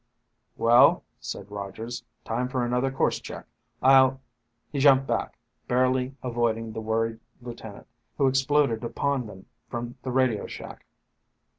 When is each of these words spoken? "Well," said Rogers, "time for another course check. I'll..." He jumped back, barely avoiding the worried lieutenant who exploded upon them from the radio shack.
"Well," 0.57 1.03
said 1.19 1.51
Rogers, 1.51 2.01
"time 2.25 2.49
for 2.49 2.65
another 2.65 2.89
course 2.89 3.19
check. 3.19 3.45
I'll..." 3.83 4.19
He 4.71 4.79
jumped 4.79 5.05
back, 5.05 5.37
barely 5.67 6.15
avoiding 6.23 6.71
the 6.73 6.81
worried 6.81 7.19
lieutenant 7.39 7.85
who 8.17 8.25
exploded 8.25 8.83
upon 8.83 9.27
them 9.27 9.45
from 9.69 9.97
the 10.01 10.09
radio 10.09 10.47
shack. 10.47 10.87